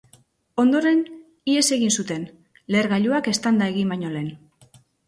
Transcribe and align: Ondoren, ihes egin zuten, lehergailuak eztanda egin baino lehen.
Ondoren, 0.63 1.03
ihes 1.53 1.65
egin 1.77 1.93
zuten, 1.99 2.27
lehergailuak 2.77 3.33
eztanda 3.35 3.71
egin 3.77 3.97
baino 3.97 4.15
lehen. 4.19 4.35